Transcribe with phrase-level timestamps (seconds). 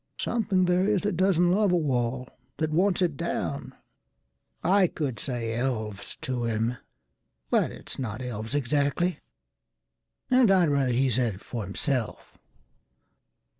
[0.19, 3.75] Something there is that doesn't love a wall, That wants it down."
[4.63, 6.77] I could say "Elves" to him,
[7.51, 9.19] But it's not elves exactly,
[10.31, 12.35] and I'd ratherHe said it for himself.